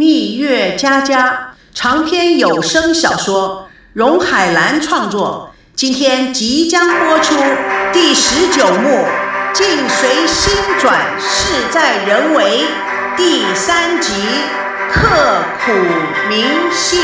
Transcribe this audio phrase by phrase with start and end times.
[0.00, 7.34] 蜜月佳佳长篇有声小说，荣海兰创作，今天即将播出
[7.92, 8.88] 第十九幕
[9.52, 12.62] 《境随心转，事在人为》
[13.14, 14.10] 第三集
[14.90, 15.72] 《刻苦
[16.30, 16.98] 铭心》。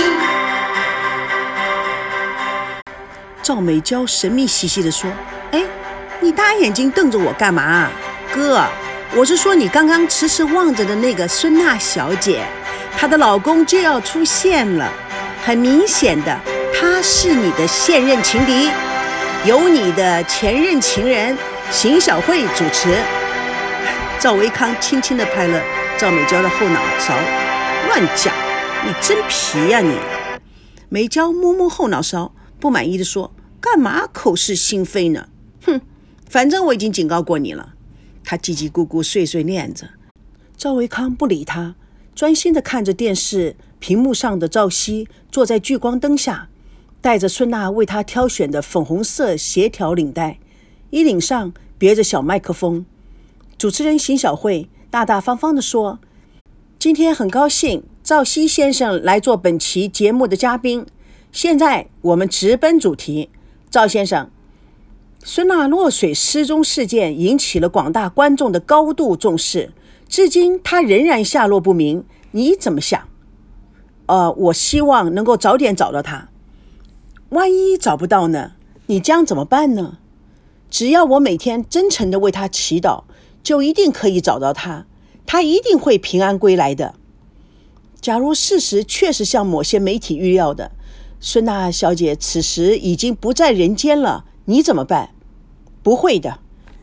[3.42, 5.10] 赵美娇神秘兮兮地说
[5.52, 5.62] ：“哎，
[6.20, 7.90] 你大眼睛瞪着我干嘛？
[8.34, 8.64] 哥，
[9.14, 12.42] 我是说你刚刚迟迟望着的那个孙娜小姐。”
[12.98, 14.90] 她的老公就要出现了，
[15.44, 16.40] 很明显的，
[16.72, 18.70] 他是你的现任情敌，
[19.44, 21.36] 由你的前任情人
[21.70, 22.96] 邢小慧主持。
[24.18, 25.62] 赵维康轻轻地拍了
[25.98, 27.14] 赵美娇的后脑勺，
[27.86, 28.34] 乱讲，
[28.86, 29.94] 你真皮呀你！
[30.88, 35.28] 美娇摸摸后脑勺，不满意的说：“干嘛口是心非呢？
[35.66, 35.82] 哼，
[36.30, 37.74] 反正我已经警告过你了。”
[38.24, 39.86] 她叽叽咕咕碎碎念着，
[40.56, 41.74] 赵维康不理她。
[42.16, 46.48] 专心地看着电视屏幕上的赵熙坐在聚光灯下，
[47.02, 50.38] 戴着孙娜为他挑选的粉红色斜条领带，
[50.88, 52.86] 衣领上别着小麦克风。
[53.58, 55.98] 主持人邢小慧大大方方地说
[56.80, 60.86] ：“今天很高兴赵熙先生来做本期节目的嘉宾。
[61.30, 63.28] 现在我们直奔主题，
[63.68, 64.30] 赵先生，
[65.22, 69.72] 孙娜落水失踪事件引起了广大观众的高度重视。”
[70.08, 72.04] 至今他仍然下落不明，
[72.36, 73.08] 你怎么想？
[74.04, 76.28] 呃，我希望能够早点找到他。
[77.30, 78.52] 万一找不到呢？
[78.88, 79.96] 你将怎么办呢？
[80.68, 83.04] 只要我每天真诚的为他祈祷，
[83.42, 84.84] 就一定可以找到他，
[85.24, 86.96] 他一定会平安归来的。
[88.02, 90.72] 假如事实确实像某些媒体预料的，
[91.18, 95.14] 孙娜小姐此时已经不在人间了，你怎么办？
[95.82, 96.40] 不会的，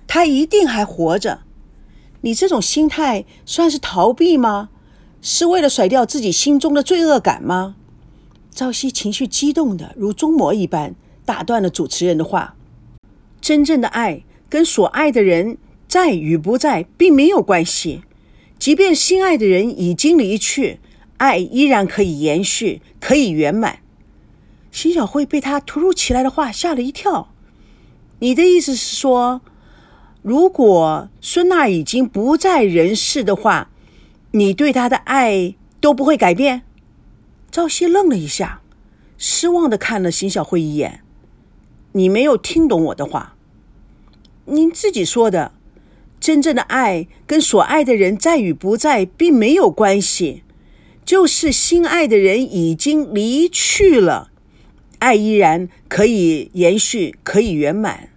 [0.08, 1.42] 她一定还活着。
[2.22, 4.70] 你这种心态算是逃避吗？
[5.26, 7.78] 是为了甩掉自己心中的罪恶感吗？
[8.54, 12.58] 朝夕情绪激动的如中魔一般，打断了主持人的话。
[13.40, 15.58] 真正的爱跟所爱的人
[15.88, 18.04] 在与不在并没有关系，
[18.60, 20.82] 即便心爱的人已经离去，
[21.18, 23.80] 爱依然可以延续，可以圆满。
[24.74, 27.30] 邢小慧被他突如其来的话吓了一跳。
[28.20, 29.40] 你的意思是说？
[30.22, 33.70] 如果孙娜已经不在人世的话，
[34.36, 36.64] 你对他的爱都不会改变。
[37.52, 38.62] 赵熙愣了一下，
[39.18, 41.02] 失望的看了邢小慧一眼
[41.94, 43.36] ：“你没有听懂我的话。
[44.46, 45.54] 您自己说的，
[46.20, 50.44] 真正的爱跟所爱的人在与不在并没有关系，
[51.06, 54.32] 就是心爱的人已经离去了，
[55.00, 58.10] 爱依然可以延续，可以圆满。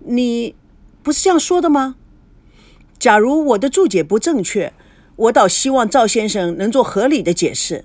[0.00, 0.54] 你。”
[1.00, 1.96] 不是这样说的吗？
[2.98, 4.74] 假如我的注解不正确，
[5.18, 7.84] 我倒希望赵先生能做合理的解释。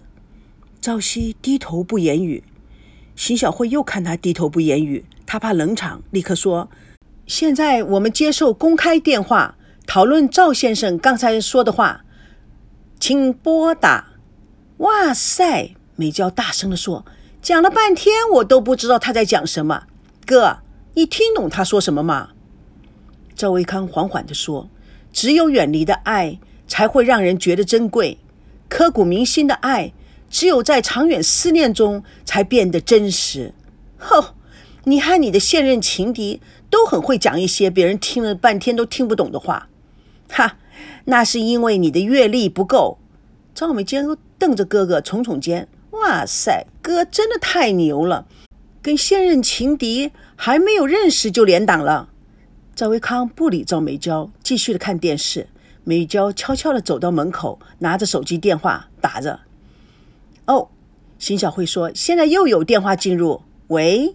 [0.79, 2.43] 赵熙低头不言语，
[3.15, 6.69] 邢小慧又看他低头不言语，他怕冷场，立刻说
[7.25, 9.55] ：“现在我们接受公开电话
[9.87, 12.05] 讨论赵先生刚才说的话，
[12.99, 14.13] 请拨打。”
[14.77, 15.75] 哇塞！
[15.95, 17.03] 美娇大声地说
[17.41, 19.85] ：“讲了半天，我都不知道他在讲什么。
[20.23, 20.59] 哥，
[20.93, 22.29] 你听懂他说什么吗？”
[23.33, 24.69] 赵维康缓缓地说
[25.11, 28.17] ：“只有远离的爱，才会让人觉得珍贵；
[28.69, 29.93] 刻骨铭心的爱，
[30.29, 33.53] 只有在长远思念中才变得真实。”
[33.97, 34.35] 吼！
[34.85, 39.69] 你和你的现任情敌都很会讲一些别人听了半天都听不懂的话。
[40.29, 40.57] 哈，
[41.05, 42.97] 那是因为你的阅历不够。
[43.55, 44.05] 赵美娟
[44.37, 48.25] 瞪着哥哥，耸耸肩：“哇塞，哥真的太牛了！
[48.81, 52.09] 跟现任情敌还没有认识就连档了。”
[52.75, 55.47] 赵维康不理赵美娇，继续的看电视。
[55.83, 59.41] 美娇悄悄的走到门口，拿着手机电话打着。
[60.45, 60.69] 哦，
[61.19, 63.41] 邢小慧说：“现在又有电话进入。
[63.67, 64.13] 喂，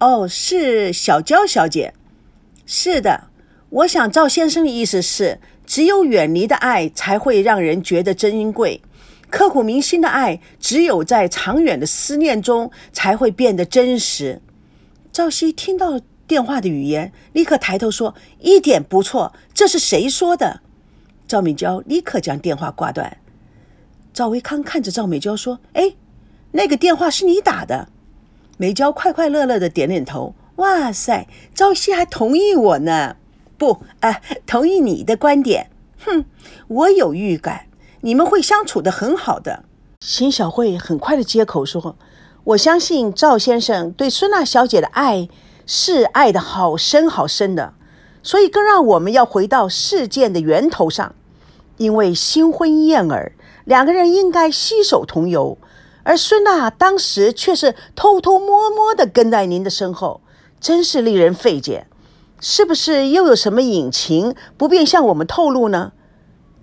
[0.00, 1.94] 哦，是小娇小姐。
[2.66, 3.28] 是的，
[3.70, 8.80] 我想赵先生的意思是，只有远离的爱才会让人觉得珍贵，
[9.30, 14.40] 刻骨铭心的爱，只有在长远的思念中才会变得真实。”
[15.12, 16.00] 赵熙听到。
[16.28, 20.60] 电话的语言，立刻抬头说：“一点不错，这是谁说的？”
[21.28, 23.18] 赵美娇立刻将电话挂断。
[24.14, 25.94] 赵维康看着赵美娇说：“哎，
[26.52, 27.90] 那个电话是你打的？”
[28.56, 30.34] 美娇快快乐乐的点点头。
[30.56, 33.16] 哇塞，赵熙还同意我呢？
[33.58, 35.70] 不，哎，同意你的观点。
[36.04, 36.24] 哼，
[36.66, 37.66] 我有预感，
[38.00, 39.64] 你们会相处的很好的。
[40.00, 41.96] 秦小慧很快的接口说
[42.44, 45.28] ：“我相信赵先生对孙娜小姐的爱。”
[45.70, 47.74] 是爱的好深好深的，
[48.22, 51.14] 所以更让我们要回到事件的源头上，
[51.78, 53.32] 因为新婚燕尔，
[53.64, 55.56] 两个人应该携手同游，
[56.02, 60.20] 而孙娜当时却是偷偷摸摸的跟在您的身后，
[60.60, 61.86] 真是令人费解。
[62.40, 65.92] 是不是又有什么隐情不便向我们透露呢？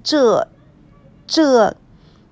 [0.01, 0.47] 这，
[1.27, 1.75] 这，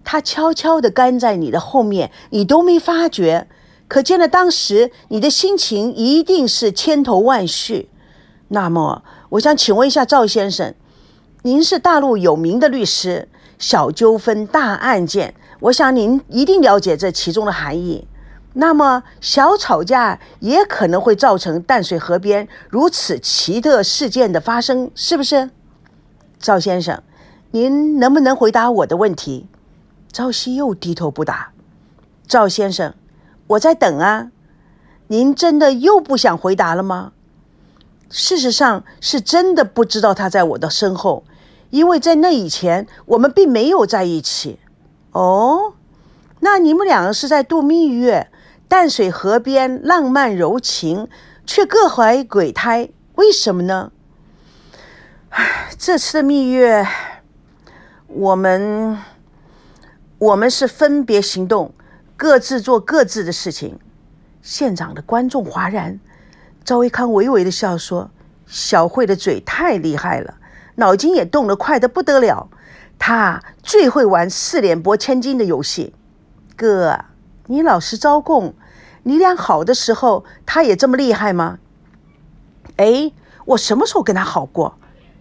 [0.05, 3.49] 他悄悄地跟在你的后面，你都没发觉，
[3.89, 7.89] 可见了当时你的心情一定是千头万绪。
[8.47, 10.73] 那么，我想请问一下赵先生，
[11.45, 13.27] 您是大陆有名的律师，
[13.59, 18.07] 小纠纷大案件，我想您一定了解这其中的含义。
[18.53, 25.49] 那么小吵架也可能会造成淡水河边如此奇特事件的发生，是不是？
[26.39, 27.03] 赵先生，
[27.51, 29.47] 您能不能回答我的问题？
[30.13, 31.51] 赵熙又低头不答。
[32.25, 32.93] 赵先生，
[33.47, 34.31] 我在等啊。
[35.07, 37.11] 您真的又不想回答了吗？
[38.09, 41.23] 事实上是真的不知道他在我的身后，
[41.73, 44.59] 因为在那以前我们并没有在一起。
[45.11, 45.73] 哦，
[46.41, 48.29] 那你们两个是在度蜜月？
[48.67, 51.07] 淡水河边浪漫柔情，
[51.47, 53.91] 却各怀鬼胎，为什么呢？
[55.29, 56.87] 唉，这次的蜜月，
[58.05, 58.99] 我们
[60.19, 61.73] 我们是分别行动，
[62.15, 63.79] 各自做各自的事情。
[64.43, 65.99] 现场的观众哗然。
[66.63, 68.11] 赵维康微微的笑说
[68.45, 70.37] ：“小慧的嘴太厉害了，
[70.75, 72.49] 脑筋也动得快得不得了。
[72.97, 75.93] 他最会玩四脸拨千斤的游戏。
[76.55, 77.05] 哥，
[77.47, 78.53] 你老实招供。”
[79.05, 81.59] 你俩好的时候，他也这么厉害吗？
[82.77, 83.11] 哎，
[83.47, 84.77] 我什么时候跟他好过？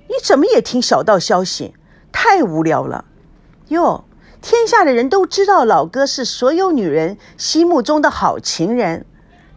[0.06, 1.75] 你怎么也听小道消息？
[2.12, 3.06] 太无聊了。
[3.70, 4.05] 哟，
[4.40, 9.05] 天下的人都知道老哥是所有女人心目中的好情人。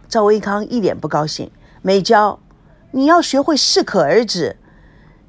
[0.09, 1.51] 赵维康一脸不高兴。
[1.83, 2.39] 美娇，
[2.89, 4.57] 你要学会适可而止。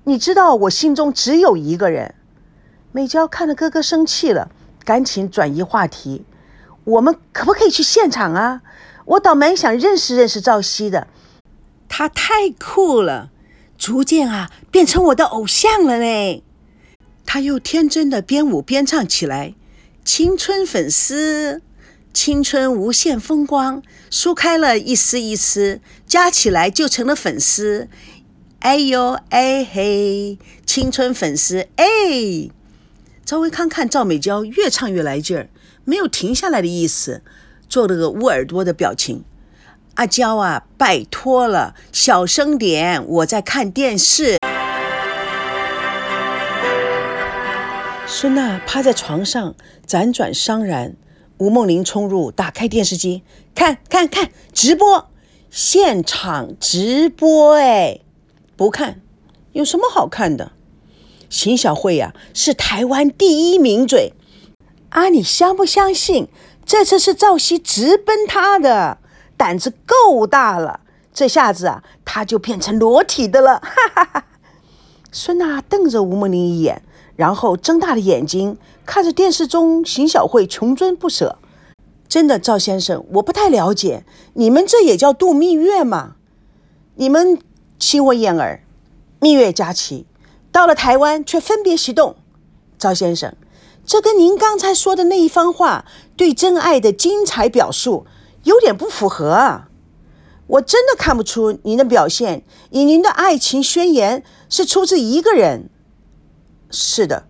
[0.09, 2.15] 你知道我心中只有一个人。
[2.93, 4.51] 美娇看着哥哥生气了，
[4.85, 6.25] 赶紧转移话题。
[6.85, 8.63] 我们可不可以去现场啊？
[9.05, 11.09] 我倒蛮想认识认识赵熙的，
[11.89, 13.31] 他太酷了，
[13.77, 16.45] 逐渐啊变成我的偶像了呢。
[17.27, 19.55] 他又天真的边舞边唱起来
[20.05, 21.61] ：“青春粉丝，
[22.15, 27.89] 青春无限风光，梳开了一丝一丝，加起来就成了粉丝。
[28.61, 31.85] 哎呦哎嘿，青春粉丝哎！”
[33.25, 35.49] 赵维康看赵美娇越唱越来劲儿，
[35.85, 37.23] 没有停下来的意思。
[37.69, 39.25] 做了个捂耳朵的表情，
[39.95, 44.39] 阿娇啊，拜托了，小声点，我在看电视。
[48.07, 50.95] 孙娜趴在床上辗转伤然，
[51.39, 53.23] 吴梦玲冲入，打开电视机，
[53.55, 55.11] 看看看，直播，
[55.51, 57.99] 现场直播，哎，
[58.57, 59.01] 不看，
[59.53, 60.53] 有什么好看的？
[61.29, 64.13] 邢小慧呀，是台湾第一名嘴，
[64.91, 66.29] 啊，你相不相信？
[66.65, 68.99] 这次是赵熙直奔他的，
[69.37, 70.81] 胆子够大了。
[71.13, 73.61] 这下子啊，他就变成裸体的了。
[73.61, 74.27] 哈哈哈！
[75.13, 76.83] 孙娜瞪着吴梦玲一眼，
[77.15, 81.39] 然后睁大了眼睛看着电视中邢小慧穷追不舍。
[82.09, 84.05] 真的，赵先生，我不太了解，
[84.35, 86.17] 你们这也叫度蜜月吗？
[86.97, 87.39] 你们
[87.79, 88.65] 亲我燕儿，
[89.21, 90.07] 蜜月佳期
[90.51, 92.17] 到了台湾却分别行动，
[92.79, 93.37] 赵先生。
[93.85, 95.85] 这跟您刚才说的那一番话
[96.17, 98.05] 对真爱的精彩表述
[98.43, 99.69] 有点不符合啊！
[100.49, 105.71] 我真的看不出您的表现，以您的爱情宣言是出自一个人。
[106.71, 107.29] 是的，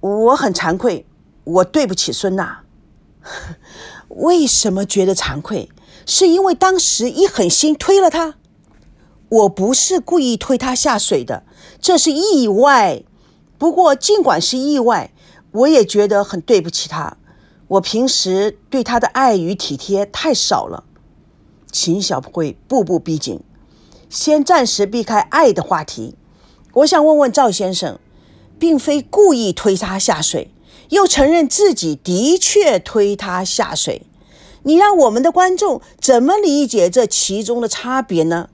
[0.00, 1.06] 我很惭愧，
[1.44, 2.64] 我对不起孙娜。
[4.08, 5.70] 为什么觉得惭愧？
[6.04, 8.34] 是因为当时一狠心推了他？
[9.32, 11.44] 我不是故意推他下水的，
[11.80, 13.02] 这是意外。
[13.56, 15.10] 不过尽管是意外。
[15.52, 17.18] 我也觉得很对不起他，
[17.68, 20.84] 我平时对他的爱与体贴太少了。
[21.70, 23.40] 秦小慧步步逼近，
[24.08, 26.14] 先暂时避开爱的话题。
[26.72, 27.98] 我想问问赵先生，
[28.58, 30.50] 并非故意推他下水，
[30.88, 34.06] 又承认自己的确推他下水，
[34.62, 38.48] 你让我们的观众怎么理解这其中的差别呢？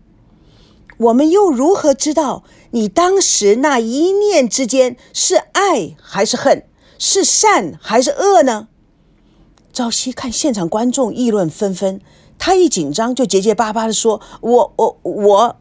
[0.98, 6.64] 我们又如何知道你当时那一念之间是爱还是恨？
[6.98, 8.66] 是善还是恶呢？
[9.72, 12.00] 朝夕看现场观众议论纷纷，
[12.36, 15.56] 他一紧张就结结巴巴地说：“我我我。”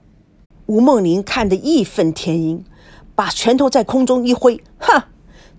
[0.65, 2.65] 吴梦玲看得义愤填膺，
[3.13, 5.03] 把拳头在空中一挥：“哼，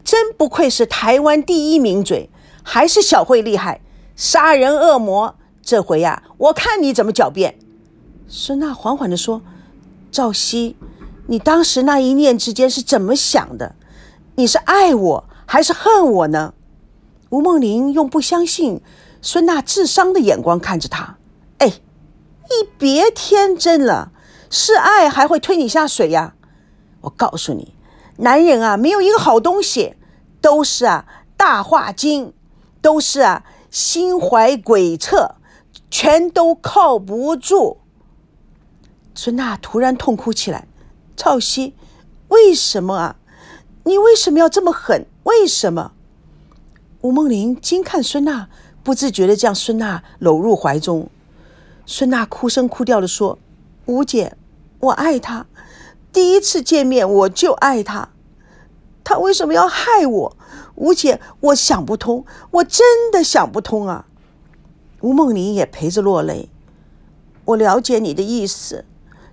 [0.02, 2.28] 真不愧是台湾第一名嘴，
[2.64, 3.80] 还是小慧厉害，
[4.16, 5.37] 杀人恶魔。
[5.62, 7.56] 这回呀，我看你怎么狡辩。”
[8.26, 9.42] 孙娜缓缓地说
[10.10, 10.76] ：“赵熙，
[11.26, 13.74] 你当时那一念之间是怎么想的？
[14.36, 16.52] 你是爱我？”还是恨我呢？
[17.30, 18.82] 吴梦玲用不相信
[19.22, 21.16] 孙娜智商的眼光看着他。
[21.56, 24.12] 哎，你别天真了，
[24.50, 26.34] 是爱还会推你下水呀？
[27.00, 27.74] 我告诉你，
[28.18, 29.94] 男人啊，没有一个好东西，
[30.42, 31.06] 都是啊
[31.38, 32.34] 大话精，
[32.82, 35.36] 都是啊心怀鬼测，
[35.90, 37.77] 全都靠不住。
[39.20, 40.68] 孙娜突然痛哭起来，
[41.16, 41.75] 赵熙，
[42.28, 43.16] 为什么啊？
[43.82, 45.06] 你为什么要这么狠？
[45.25, 45.90] 为什么？
[47.00, 48.48] 吴梦玲惊看孙娜，
[48.84, 51.10] 不自觉的将孙娜搂入怀中。
[51.84, 53.40] 孙娜哭声哭调的说
[53.87, 54.37] ：“吴姐，
[54.78, 55.46] 我爱他，
[56.12, 58.10] 第一次见面我就爱他，
[59.02, 60.37] 他为什么要害我？
[60.76, 64.06] 吴姐，我想不通，我真的想不通啊！”
[65.02, 66.48] 吴梦玲也陪着落泪。
[67.46, 68.84] 我了解你的意思，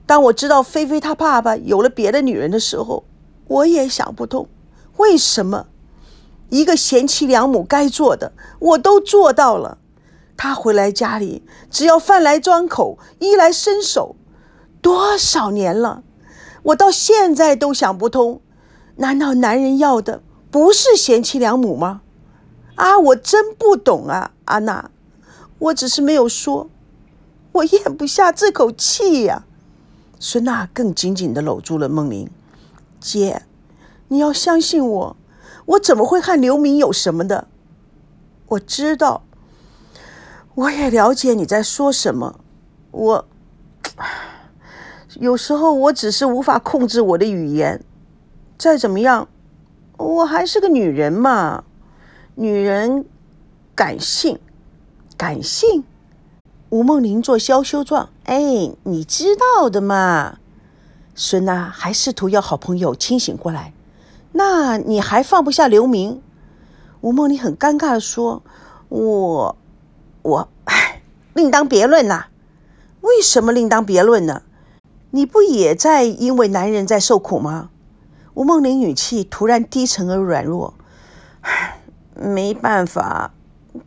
[0.06, 3.06] 当我知道菲菲她爸爸有了别的女人的时候。
[3.48, 4.48] 我也想不通，
[4.98, 5.68] 为什么
[6.50, 9.78] 一个贤妻良母该做的我都做到了，
[10.36, 14.16] 他回来家里只要饭来张口、衣来伸手，
[14.82, 16.02] 多少年了，
[16.64, 18.42] 我到现在都想不通，
[18.96, 22.02] 难道男人要的不是贤妻良母吗？
[22.74, 24.90] 啊，我真不懂啊，安娜，
[25.60, 26.68] 我只是没有说，
[27.52, 29.46] 我咽不下这口气呀。
[30.28, 32.28] 孙娜更紧紧地搂住了梦玲。
[33.00, 33.44] 姐，
[34.08, 35.16] 你要相信我，
[35.68, 37.48] 我怎么会和刘明有什么的？
[38.48, 39.22] 我知道，
[40.56, 42.40] 我也了解你在说什么。
[42.90, 43.28] 我
[45.20, 47.84] 有时候我只是无法控制我的语言。
[48.58, 49.28] 再怎么样，
[49.96, 51.64] 我还是个女人嘛，
[52.34, 53.06] 女人
[53.76, 54.40] 感性，
[55.16, 55.84] 感性。
[56.70, 60.40] 吴梦玲做娇羞状，哎，你知道的嘛。
[61.14, 63.72] 孙娜还试图要好朋友清醒过来，
[64.34, 66.22] 那你还放不下刘明？
[67.02, 68.42] 吴梦玲很尴尬的说
[68.90, 69.56] ：“我，
[70.24, 71.02] 我，唉，
[71.34, 72.30] 另当别论啦。
[73.02, 74.42] 为什么另当别论呢？
[75.12, 77.70] 你不也在因为男人在受苦吗？”
[78.34, 80.74] 吴梦玲语气突然低沉而软弱
[81.42, 81.80] ：“唉，
[82.16, 83.32] 没办法，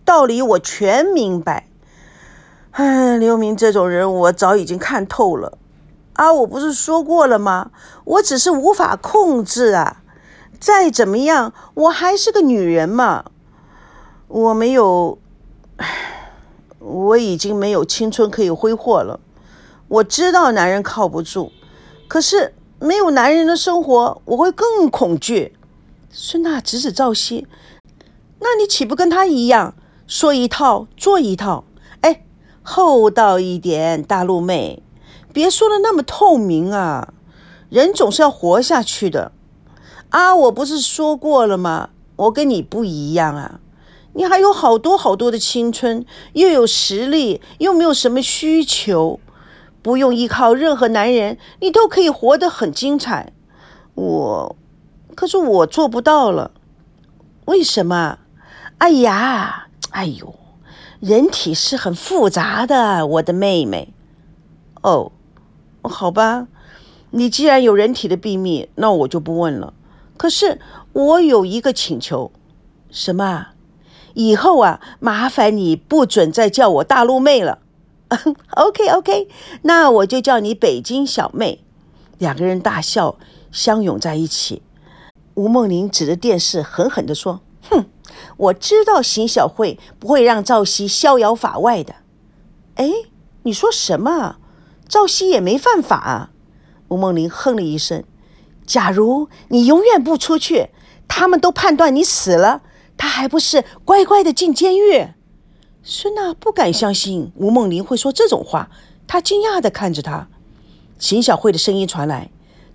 [0.06, 1.67] 道理我全明白。
[2.78, 5.58] 唉，刘明这种人，我早已经看透了。”
[6.14, 7.72] 啊，我不是说过了吗？
[8.04, 10.00] 我只是无法控制啊！
[10.60, 13.24] 再怎么样，我还是个女人嘛。
[14.28, 15.18] 我没有，
[16.78, 19.18] 我已经没有青春可以挥霍了。
[19.88, 21.50] 我知道男人靠不住，
[22.06, 25.56] 可是没有男人的生活，我会更恐惧。
[26.12, 27.48] 孙娜指指赵熙，
[28.38, 29.74] 那你岂不跟他一样，
[30.06, 31.64] 说一套做一套？
[32.70, 34.82] 厚道一点，大陆妹。
[35.32, 37.14] 别说的那么透明啊！
[37.70, 39.32] 人总是要活下去的
[40.10, 40.36] 啊！
[40.36, 41.88] 我不是说过了吗？
[42.16, 43.60] 我跟你不一样啊！
[44.12, 49.18] 你还有好多好多的青春，又有实力，又没有什么需求，
[49.80, 53.32] 不用依靠任何男人，你都可以活得很精彩。
[53.94, 54.56] 我，
[55.14, 56.50] 可是我做不到了。
[57.46, 58.18] 为什么？
[58.76, 60.34] 哎呀，哎呦，
[61.00, 63.92] 人体是很复杂的，我的妹妹。
[64.82, 65.12] 哦。
[65.82, 66.48] 好吧，
[67.12, 69.72] 你既然有人体的秘密，那我就不问了。
[70.18, 70.60] 可是
[70.92, 72.30] 我有一个请求，
[72.90, 73.46] 什么？
[74.14, 77.60] 以后啊，麻烦你不准再叫我大陆妹了。
[78.56, 79.28] OK OK，
[79.62, 81.64] 那我就叫你北京小妹。
[82.18, 83.16] 两个人大笑，
[83.52, 84.60] 相拥在一起。
[85.34, 87.40] 吴梦玲指着电视狠狠地说
[87.70, 87.86] ：“哼，
[88.36, 91.96] 我知道邢小慧不会让赵熙逍遥法外的。”
[92.76, 92.90] 哎，
[93.42, 94.36] 你说什么？
[94.88, 96.30] 赵熙也没犯法，
[96.88, 98.04] 吴梦玲哼了一声。
[98.66, 100.70] 假如你永远不出去，
[101.08, 102.62] 他们都判断你死了，
[102.96, 105.08] 他还不是乖乖的进监狱？
[105.82, 108.70] 孙娜不敢相信吴梦玲会说这种话，
[109.06, 110.28] 她惊讶的看着他。
[110.98, 112.30] 邢小慧的声音传来：“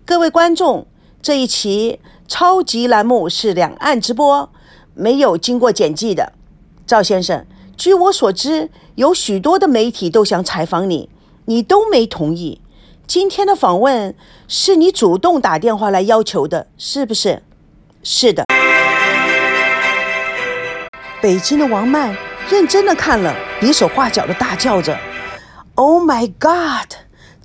[0.06, 0.88] 各位观众，
[1.22, 4.52] 这一期超级栏目是两岸直播，
[4.94, 6.34] 没有经过剪辑的。
[6.86, 7.46] 赵先生，
[7.78, 11.10] 据我所知，有许多的媒体都想采访你。”
[11.46, 12.62] 你都没同意，
[13.06, 14.16] 今天的访问
[14.48, 17.44] 是你主动打电话来要求的，是不是？
[18.02, 18.46] 是的。
[21.22, 22.16] 北京的王曼
[22.50, 24.98] 认真的看了，比手画脚的大叫着
[25.76, 26.94] ：“Oh my God！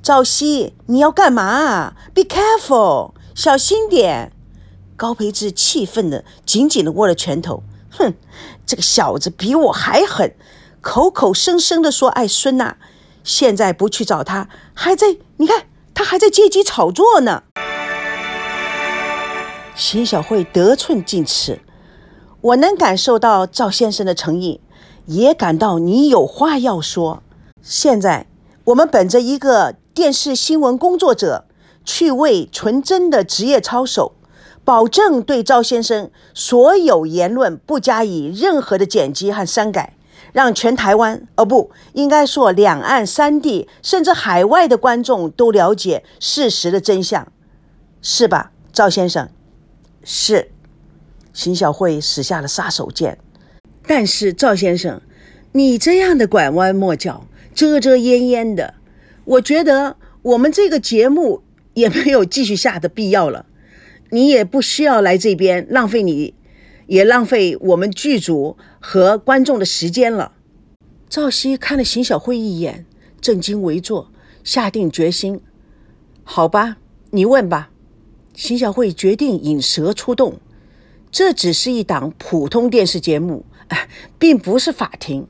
[0.00, 4.30] 赵熙，你要干嘛？Be careful，小心点！”
[4.98, 8.12] 高培志气愤的紧紧的握了拳头，哼，
[8.66, 10.34] 这个小子比我还狠，
[10.80, 12.76] 口口声声的说爱孙娜。
[13.22, 17.44] 现在不去找他，还在你看他还在借机炒作呢。
[19.76, 21.60] 邢小慧得寸进尺，
[22.40, 24.60] 我能感受到赵先生的诚意，
[25.06, 27.22] 也感到你有话要说。
[27.62, 28.26] 现在，
[28.64, 31.46] 我们本着一个电视新闻工作者
[31.84, 34.14] 趣味纯真的职业操守，
[34.68, 39.94] 保证对赵先生所有言论不加以任何的剪辑和删改，
[40.34, 47.26] 让全台湾，哦不，应该说两岸三地，甚至海外的观众都了解事实的真相，
[48.02, 49.30] 是吧，赵先生？
[50.04, 50.50] 是。
[51.32, 53.16] 邢小慧使下了杀手锏，
[53.86, 55.00] 但是赵先生，
[55.52, 58.74] 你这样的拐弯抹角、遮遮掩掩的，
[59.24, 63.46] 我觉得我们这个节目也没有继续下的必要了。
[64.10, 66.34] 你也不需要来这边浪费你，
[66.86, 70.32] 也浪费我们剧组和观众的时间了。
[71.08, 72.86] 赵熙看了邢小慧一眼，
[73.20, 74.10] 正襟危坐，
[74.44, 75.40] 下定决心。
[76.22, 76.76] 好吧，
[77.10, 77.70] 你问吧。
[78.34, 80.38] 邢小慧决定引蛇出洞。
[81.10, 83.46] 这只是一档普通电视节目，
[84.18, 85.26] 并不是法庭。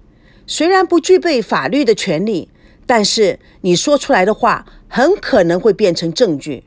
[0.46, 2.48] 虽然不具备法律的权利，
[2.84, 6.64] 但是你说出来的话很可能会变成证据。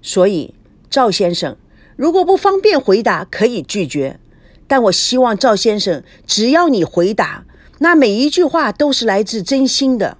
[0.00, 0.54] 所以，
[0.88, 1.56] 赵先生，
[1.96, 4.18] 如果不方便回答，可以拒绝。
[4.66, 7.44] 但我希望赵先生，只要你回答，
[7.78, 10.16] 那每一句话都是来自真心的，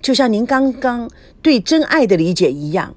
[0.00, 1.10] 就像您刚刚
[1.42, 2.94] 对真爱的理解一样。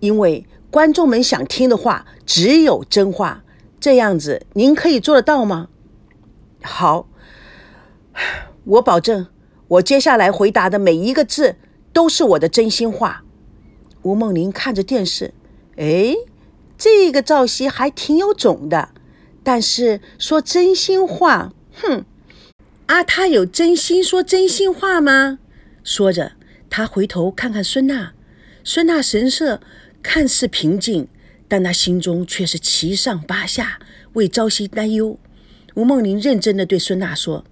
[0.00, 3.44] 因为观众们想听的话，只有真话。
[3.78, 5.68] 这样子，您可以做得到吗？
[6.62, 7.08] 好，
[8.64, 9.26] 我保证，
[9.68, 11.56] 我接下来回答的每一个字
[11.92, 13.24] 都是我的真心话。
[14.02, 15.32] 吴梦玲看着电视，
[15.76, 16.14] 哎，
[16.80, 18.88] 这个赵熙还挺有种的，
[19.44, 22.06] 但是说真心话，哼，
[22.86, 25.38] 啊，他有真心说真心话吗？
[25.84, 26.32] 说着，
[26.70, 28.14] 他回头看看孙娜，
[28.64, 29.60] 孙娜神色
[30.02, 31.06] 看似平静。
[31.46, 33.80] 但他心中却是七上八下，
[34.12, 35.18] 为朝夕担忧。
[35.74, 37.44] 吴梦玲认真的对孙娜说：“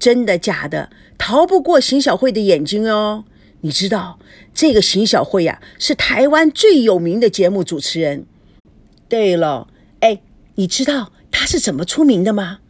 [0.00, 0.88] 真的假的？
[1.18, 3.24] 逃不过邢小慧的眼睛哦。
[3.60, 4.18] 你知道
[4.54, 8.24] 这个邢小慧呀，是台湾最有名的节目主持人。
[9.08, 9.68] 对了，
[10.00, 10.20] 哎，
[10.56, 12.60] 你知道他是怎么出名的吗？”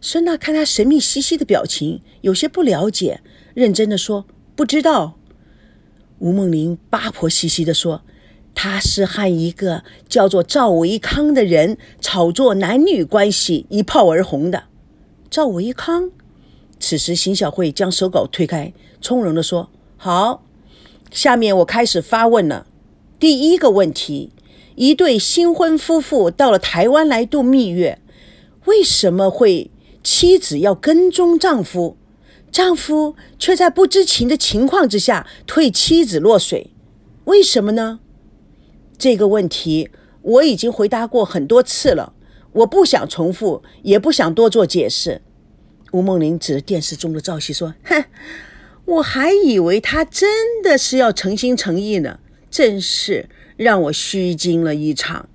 [0.00, 3.20] 孙娜看他神秘兮兮的表情，有些不了解，
[3.54, 5.18] 认真的说：“不知道。”
[6.20, 8.02] 吴梦玲八婆兮兮的说。
[8.60, 14.64] 他是和一个叫做赵维康的人炒作男女关系，一炮而红的。
[15.30, 16.10] 赵维康。
[16.80, 20.42] 此时，邢小慧将手稿推开，从容地说：“好，
[21.12, 22.66] 下面我开始发问了。
[23.20, 24.32] 第一个问题：
[24.78, 28.00] 一对新婚夫妇到了台湾来度蜜月，
[28.66, 29.72] 为什么会
[30.04, 31.96] 妻子要跟踪丈夫，
[32.52, 36.70] 丈夫却在不知情的情况之下推妻子落水？
[37.24, 37.98] 为什么呢？”
[38.96, 39.90] 这个问题
[40.22, 42.12] 我已经回答过很多次了，
[42.52, 45.22] 我不想重复，也不想多做解释。
[45.90, 48.04] 吴梦玲指着电视中的赵熙说：“哼，
[48.84, 55.28] 我还以为他真的是要诚心诚意呢，真是让我虚惊了一场。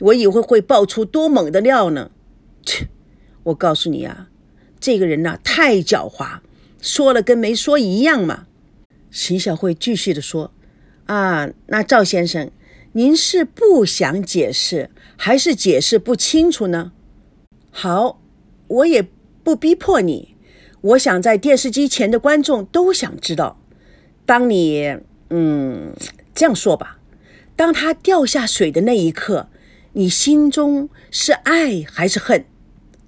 [0.00, 2.10] 我以为会爆出多猛的料呢。
[2.62, 2.88] 切，
[3.44, 4.28] 我告诉你啊，
[4.78, 6.40] 这个人呐太狡猾，
[6.82, 8.46] 说了跟没说一样嘛。”
[9.10, 10.52] 邢小慧继续的说
[11.06, 12.50] ：“啊，那赵先生。”
[12.92, 16.90] 您是不想解释，还是解释不清楚呢？
[17.70, 18.20] 好，
[18.66, 19.06] 我也
[19.44, 20.34] 不逼迫你。
[20.80, 23.60] 我想在电视机前的观众都想知道：
[24.26, 24.96] 当你……
[25.28, 25.94] 嗯，
[26.34, 26.98] 这样说吧，
[27.60, 29.50] 当他掉下水的那一刻，
[29.92, 32.46] 你心中是爱还是恨？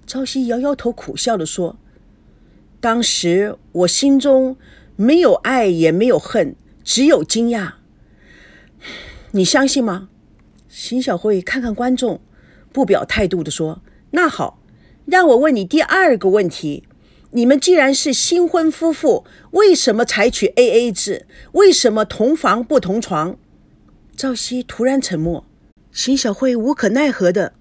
[0.07, 1.79] 朝夕摇摇头，苦笑的说
[2.79, 4.59] ：“当时我心中
[4.95, 7.77] 没有爱，也没有恨，只有惊讶。
[9.33, 10.11] ”你相信吗？
[10.69, 12.21] 邢小慧看看观众，
[12.75, 13.81] 不表态度的说
[14.13, 14.61] ：“那好，
[15.07, 16.87] 让我问你第二个问题：
[17.31, 21.27] 你们既然是新婚夫妇，为什么采取 A A 制？
[21.53, 23.39] 为什么同房不同床？”
[24.15, 25.45] 赵熙突然沉默，
[25.91, 27.55] 邢小慧无可奈何的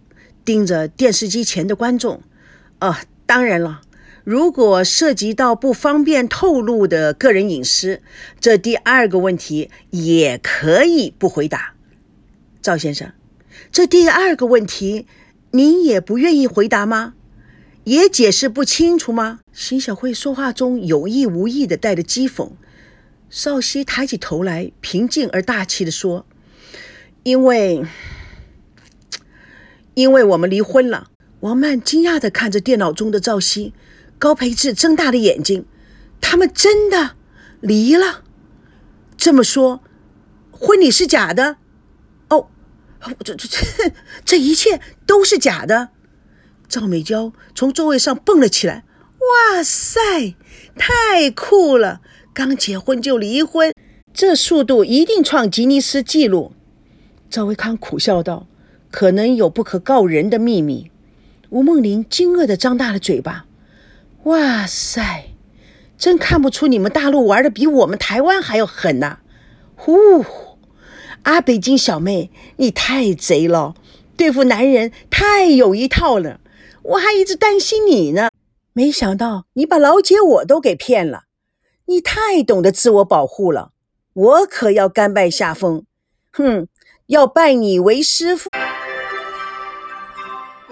[0.44, 2.22] 盯着电视机前的观众。
[2.80, 3.82] 啊，当然了，
[4.24, 8.02] 如果涉及到不方便透露的个人隐私，
[8.40, 11.74] 这第二个问题也可以不回答。
[12.62, 13.12] 赵先生，
[13.72, 15.08] 这第二个问题
[15.52, 17.16] 您也不愿意回答吗？
[17.86, 19.40] 也解释不清楚吗？
[19.52, 22.52] 邢小慧说话中有意无意的带着讥讽。
[23.30, 26.26] 少熙抬起头来，平静而大气的说
[27.24, 27.86] ：“因为，
[29.94, 31.10] 因为我们离婚了。”
[31.42, 33.74] 王曼惊讶的看着电脑中的赵熙，
[34.20, 35.66] 高培志睁大了眼睛
[36.22, 37.16] ：“他们真的
[37.60, 38.24] 离了？
[39.18, 39.82] 这么说，
[40.52, 41.58] 婚礼是假的？”
[42.30, 42.48] 哦
[43.24, 45.90] 这这这这一切都是假的！
[46.68, 48.86] 赵美娇从座位上蹦了起来。
[49.20, 50.36] 哇塞，
[50.76, 52.02] 太酷了！
[52.34, 53.74] 刚结婚就离婚，
[54.14, 56.54] 这速度一定创吉尼斯纪录。
[57.32, 58.46] 赵维康苦笑道
[58.92, 60.92] ：“可能有不可告人的秘密。”
[61.50, 63.46] 吴梦玲惊愕地张大了嘴巴
[64.24, 65.30] ：“哇塞，
[65.98, 69.20] 真看不出你们大陆玩的比我们台湾还要狠呐！”
[69.78, 70.26] 呼，
[71.24, 73.76] 阿北京小妹，你太贼了，
[74.18, 76.42] 对付男人太有一套了。
[76.84, 78.30] 我还一直担心你呢。
[78.74, 81.24] 没想到你把老姐我都给骗了，
[81.86, 83.72] 你太懂得自我保护了，
[84.14, 85.86] 我可要甘拜下风。
[86.32, 86.68] 哼，
[87.12, 88.50] 要拜你为师傅。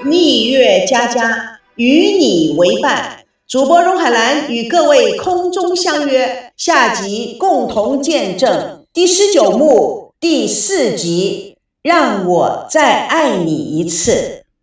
[0.06, 14.39] 蜜月佳佳与你为伴，主播荣海兰与各位空中相约，下集共同见证第十九幕第四集，让我再爱你一次。